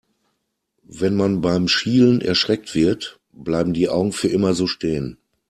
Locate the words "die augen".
3.75-4.13